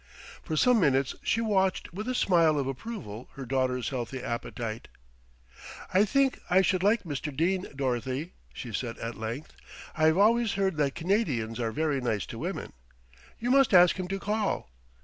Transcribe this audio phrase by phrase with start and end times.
[0.41, 4.87] For some minutes she watched with a smile of approval her daughter's healthy appetite.
[5.93, 7.31] "I think I should like Mr.
[7.37, 9.53] Dene, Dorothy," she said at length.
[9.95, 12.73] "I have always heard that Canadians are very nice to women.
[13.37, 14.71] You must ask him to call."